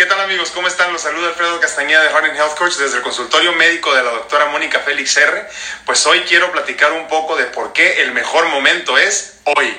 [0.00, 0.50] ¿Qué tal amigos?
[0.52, 0.94] ¿Cómo están?
[0.94, 4.46] Los saluda Alfredo Castañeda de Heart Health Coach desde el consultorio médico de la doctora
[4.46, 5.46] Mónica Félix R.
[5.84, 9.76] Pues hoy quiero platicar un poco de por qué el mejor momento es hoy.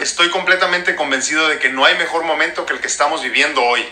[0.00, 3.86] Estoy completamente convencido de que no hay mejor momento que el que estamos viviendo hoy.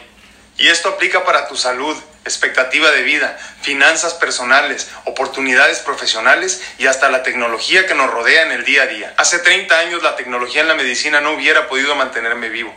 [0.59, 7.11] Y esto aplica para tu salud, expectativa de vida, finanzas personales, oportunidades profesionales y hasta
[7.11, 9.15] la tecnología que nos rodea en el día a día.
[9.17, 12.75] Hace 30 años la tecnología en la medicina no hubiera podido mantenerme vivo,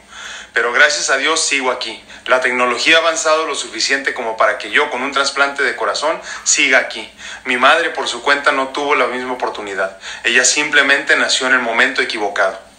[0.53, 2.03] pero gracias a Dios sigo aquí.
[2.27, 6.21] La tecnología ha avanzado lo suficiente como para que yo con un trasplante de corazón
[6.43, 7.11] siga aquí.
[7.45, 9.97] Mi madre por su cuenta no tuvo la misma oportunidad.
[10.23, 12.70] Ella simplemente nació en el momento equivocado.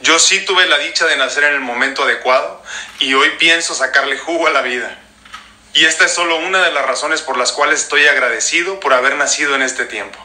[0.00, 2.62] Yo sí tuve la dicha de nacer en el momento adecuado
[2.98, 4.98] y hoy pienso sacarle jugo a la vida.
[5.72, 9.16] Y esta es solo una de las razones por las cuales estoy agradecido por haber
[9.16, 10.18] nacido en este tiempo.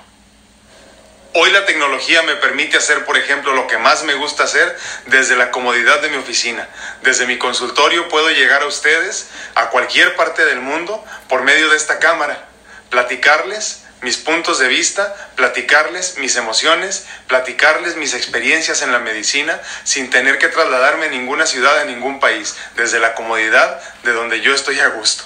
[1.34, 5.36] Hoy la tecnología me permite hacer, por ejemplo, lo que más me gusta hacer desde
[5.36, 6.68] la comodidad de mi oficina.
[7.04, 11.78] Desde mi consultorio puedo llegar a ustedes, a cualquier parte del mundo, por medio de
[11.78, 12.48] esta cámara,
[12.90, 20.10] platicarles mis puntos de vista, platicarles mis emociones, platicarles mis experiencias en la medicina sin
[20.10, 24.54] tener que trasladarme a ninguna ciudad, a ningún país, desde la comodidad de donde yo
[24.54, 25.26] estoy a gusto.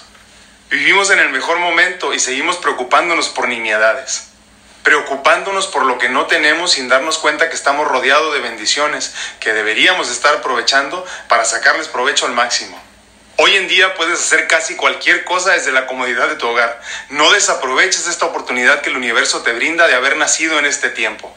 [0.71, 4.29] Vivimos en el mejor momento y seguimos preocupándonos por nimiedades,
[4.81, 9.53] preocupándonos por lo que no tenemos sin darnos cuenta que estamos rodeados de bendiciones que
[9.53, 12.92] deberíamos estar aprovechando para sacarles provecho al máximo.
[13.37, 16.79] Hoy en día puedes hacer casi cualquier cosa desde la comodidad de tu hogar.
[17.09, 21.35] No desaproveches esta oportunidad que el universo te brinda de haber nacido en este tiempo.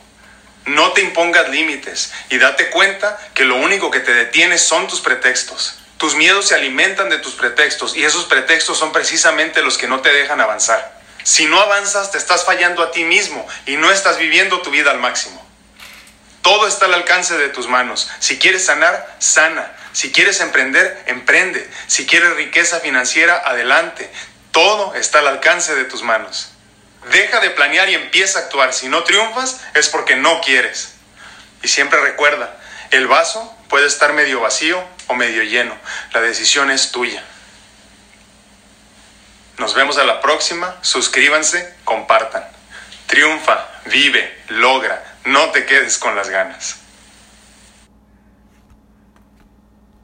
[0.67, 5.01] No te impongas límites y date cuenta que lo único que te detiene son tus
[5.01, 5.79] pretextos.
[5.97, 10.01] Tus miedos se alimentan de tus pretextos y esos pretextos son precisamente los que no
[10.01, 11.01] te dejan avanzar.
[11.23, 14.91] Si no avanzas, te estás fallando a ti mismo y no estás viviendo tu vida
[14.91, 15.45] al máximo.
[16.43, 18.09] Todo está al alcance de tus manos.
[18.21, 19.73] Si quieres sanar, sana.
[19.97, 21.67] Si quieres emprender, emprende.
[21.87, 24.11] Si quieres riqueza financiera, adelante.
[24.53, 26.51] Todo está al alcance de tus manos.
[27.11, 28.75] Deja de planear y empieza a actuar.
[28.75, 30.97] Si no triunfas, es porque no quieres.
[31.63, 32.59] Y siempre recuerda,
[32.91, 35.75] el vaso puede estar medio vacío o medio lleno.
[36.13, 37.25] La decisión es tuya.
[39.57, 40.77] Nos vemos a la próxima.
[40.83, 42.45] Suscríbanse, compartan.
[43.07, 45.03] Triunfa, vive, logra.
[45.25, 46.86] No te quedes con las ganas.